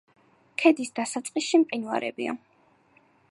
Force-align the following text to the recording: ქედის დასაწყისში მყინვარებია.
ქედის 0.63 0.89
დასაწყისში 0.99 1.61
მყინვარებია. 1.65 2.37